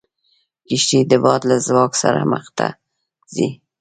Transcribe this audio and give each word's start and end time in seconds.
کښتۍ 0.67 1.01
د 1.11 1.13
باد 1.23 1.41
له 1.49 1.57
ځواک 1.67 1.91
سره 2.01 2.21
مخ 2.31 2.45
ته 2.57 2.67
ځي. 3.33 3.47